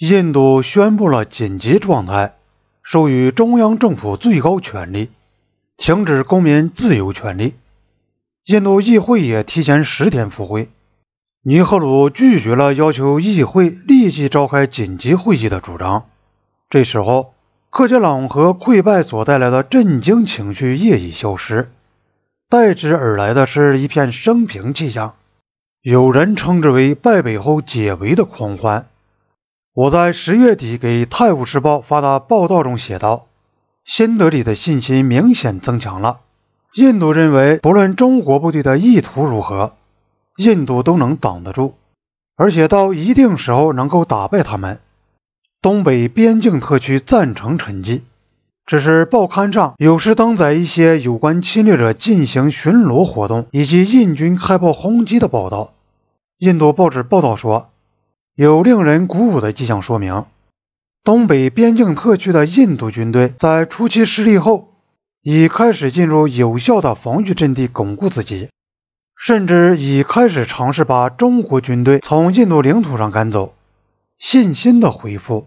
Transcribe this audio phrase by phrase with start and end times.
[0.00, 2.32] 印度宣布了紧急状态，
[2.82, 5.10] 授予中央政府最高权力，
[5.76, 7.52] 停止公民自由权利。
[8.46, 10.70] 印度议会也提前十天复会。
[11.42, 16.06] 尼赫鲁拒绝了要求议会立即召开紧急会议的主张。
[16.70, 17.34] 这时候，
[17.68, 21.70] 克杰朗和溃败所带来的震惊情绪业已消失，
[22.48, 25.12] 代之而来的是一片生平气象。
[25.82, 28.86] 有人称之为败北后解围的狂欢。
[29.72, 33.26] 我在十月底给《泰晤士报》发的报道中写道
[33.86, 36.18] ：“新德里的信心明显增强了。
[36.74, 39.74] 印度认为，不论中国部队的意图如何。”
[40.36, 41.74] 印度都能挡得住，
[42.34, 44.80] 而且到一定时候能够打败他们。
[45.62, 48.00] 东北边境特区赞成沉寂，
[48.66, 55.72] 只是报刊上有时登载一些有关侵略者进行巡逻活动以及印军开炮轰击的报道。
[56.38, 57.69] 印度报纸报道说，
[58.34, 60.24] 有令人鼓舞的迹象说明，
[61.04, 64.74] 东北边境特区的印度军队在初期失利后，
[65.22, 68.48] 已开始进入有效的防御阵地，巩固自己。
[69.18, 73.54] 甚至已开始尝试把中国军队从印度领土上赶走。
[74.18, 75.46] 信心的恢复，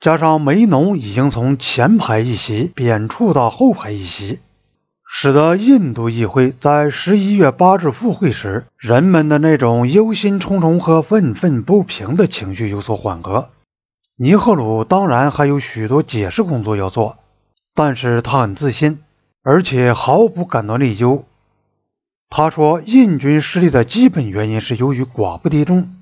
[0.00, 4.40] 加上梅农已经从前排一席贬黜到后排一席，
[5.18, 13.48] 使得印度议会在十一月八日复会时，人们的那种忧心忡忡和愤愤不平的情绪有所缓和。
[14.18, 17.16] 尼赫鲁当然还有许多解释工作要做，
[17.74, 18.98] 但是他很自信，
[19.42, 21.22] 而且毫不感到内疚。
[22.28, 25.96] 他说，印军失利的基本原因是由于寡不敌众。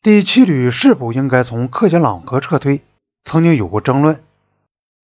[0.00, 2.82] 第七旅是否应该从克杰朗河撤退，
[3.24, 4.20] 曾经有过争论。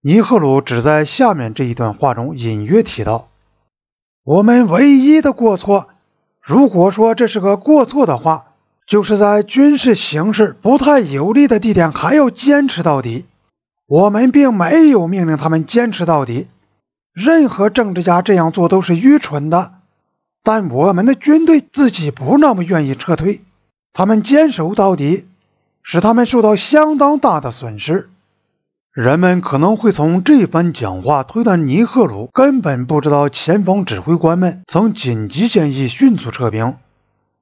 [0.03, 3.27] 尼赫鲁只在下面这一段话中隐约提到
[4.23, 5.89] ：“我们唯一的过错，
[6.43, 8.45] 如果说这是个过错的话，
[8.87, 13.25] 就是在军事形势不太有利的地点还要坚持到底。
[13.87, 16.49] 我们并没有命令他们坚持到底，
[17.15, 19.73] 任何政治家这样做都是愚蠢的。”
[20.45, 23.41] 但我们的军队自己不那么愿意撤退，
[23.93, 25.27] 他们坚守到底，
[25.83, 28.10] 使他们受到相当大的损失。
[29.01, 36.77] 人们可能会从这番讲话推断，尼赫鲁根本不知道前方指挥官们曾紧急建议迅速撤兵。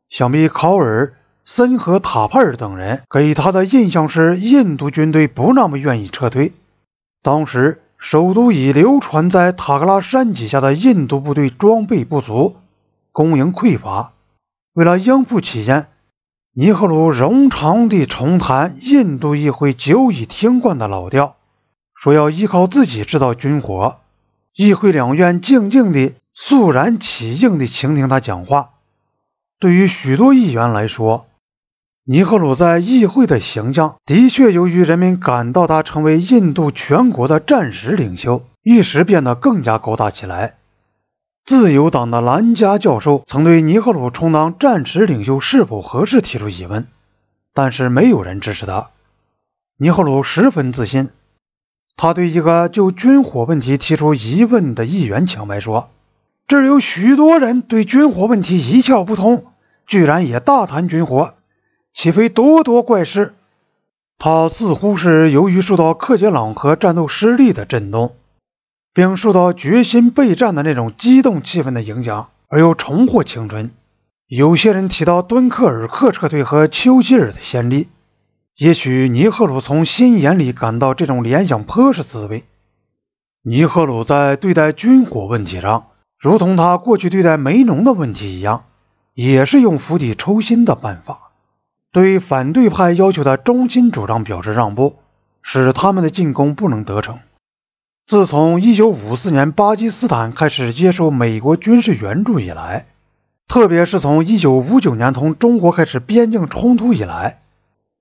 [0.09, 1.15] 想必考尔
[1.45, 6.53] 森和塔帕尔等人给他的印象是，印度军队不那么愿意撤退。
[7.25, 12.55] 当时首都已流传在塔克拉山脊下的印度部队装备不足。
[13.11, 14.13] 供应匮乏，
[14.75, 15.89] 为了应付起见，
[16.55, 21.35] 尼赫鲁冗长地重谈印度议会久已听惯的老调，
[22.01, 23.99] 说要依靠自己制造军火。
[24.55, 28.71] 议会两院静静地、肃然起敬地倾听他讲话。
[29.61, 31.27] 对于许多议员来说，
[32.05, 40.55] 尼赫鲁在议会的形象的确由于人们感到他成为印度全国的战时领袖，一时变得更加高大起来。
[41.45, 46.87] 自由党的兰加教授曾对尼赫鲁充当战时领袖是否合适提出疑问，
[47.55, 48.89] 但是没有人支持他。
[49.77, 51.11] 尼赫鲁十分自信，
[51.99, 55.91] 他对一个就军火问题提出疑问的议员抢白说
[56.49, 59.45] ：“这儿有许多人对军火问题一窍不通，
[59.87, 61.35] 居然也大谈军火，
[61.93, 63.35] 岂非多多怪事？”
[64.17, 68.15] 他似乎是由于受到克杰朗河战斗失利的震动。
[68.95, 73.71] 并受到决心备战的那种激动气氛的影响，而又重获青春。
[74.27, 77.87] 有些人提到敦刻尔克撤退和丘吉尔的先例，
[78.59, 82.43] 也许尼赫鲁从心眼里感到这种联想颇是滋味。
[83.41, 85.85] 尼赫鲁在对待军火问题上，
[86.19, 88.65] 如同他过去对待梅农的问题一样，
[89.15, 91.31] 也是用釜底抽薪的办法，
[91.93, 94.97] 对反对派要求的中心主张表示让步，
[95.41, 97.21] 使他们的进攻不能得逞。
[98.09, 102.87] 自从1954年巴基斯坦开始接受美国军事援助以来，
[103.47, 107.39] 特别是从1959年同中国开始边境冲突以来，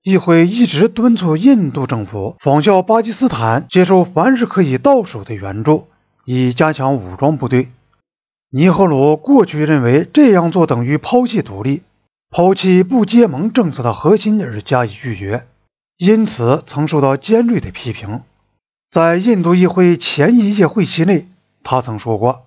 [0.08, 5.86] 议会一直敦促印度政府仿效巴基斯坦接受凡是可以到手的援助，
[6.24, 7.68] 以加强武装部队。
[8.50, 11.82] 尼赫鲁过去认为这样做等于抛弃独立、
[12.30, 15.44] 抛弃不结盟政策的核心而加以拒绝，
[15.98, 18.22] 因此曾受到尖锐的批评。
[18.90, 21.28] 在印度议会前一届会期内，
[21.62, 22.46] 他曾说过，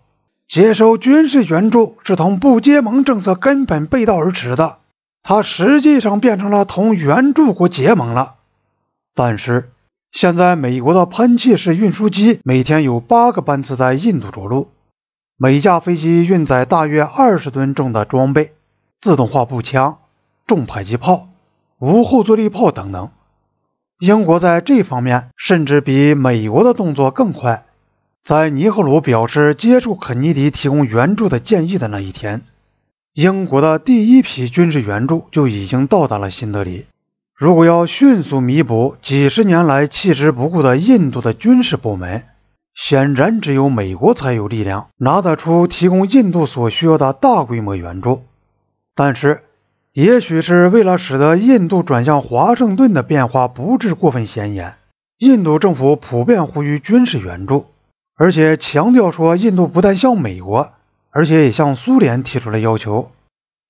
[0.49, 4.77] 接受军事援助是同不结盟政策根本背道而驰的。
[5.23, 8.35] 他实际上变成了同援助国结盟了。
[9.13, 9.71] 但是
[10.11, 14.69] 现在，美国的喷气式运输机每天有八个班次在印度着陆，
[15.37, 18.53] 每架飞机运载大约二十吨重的装备，
[18.99, 19.99] 自动化步枪、
[20.47, 21.29] 重迫击炮、
[21.79, 23.09] 无后坐力炮等等。
[23.99, 27.65] 英国在这方面甚至比美国的动作更快。
[28.23, 32.43] 在尼赫鲁表示接受肯尼迪提供援助的建议的那一天，
[33.13, 36.85] 英国的第一批军事援助就已经到达了新德里。
[37.35, 42.23] 如果要迅速弥补几十年来弃之不顾的印度的军事部门，
[42.73, 48.21] 显然只有美国才有力量拿得出提供印度所需要的大规模援助。
[48.95, 49.41] 但是，
[49.91, 54.75] 也许是为了使得印度转向华盛顿的变化不致过分显眼，
[55.17, 57.65] 印度政府普遍呼吁军事援助，
[58.15, 60.71] 而且强调说，印度不但向美国，
[61.11, 63.11] 而且也向苏联提出了要求。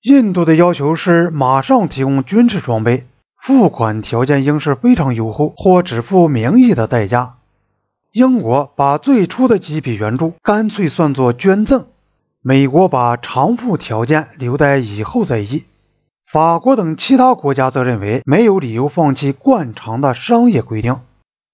[0.00, 3.06] 印度的要求是马上提供军事装备，
[3.40, 7.34] 付款条件应是非常优厚或只付名义的代价。
[8.12, 11.86] 英国把最初的几笔援助干脆算作捐赠，
[12.42, 15.64] 美国把偿付条件留待以后再议。
[16.30, 21.00] 法国等其他国家则认为没有理由放弃惯常的商业规定，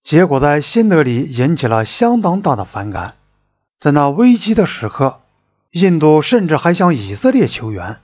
[0.02, 3.14] 结果在新德里引起了相当大的反感。
[3.78, 5.20] 在那危机的时刻，
[5.72, 8.00] 印度甚至还向以色列求援。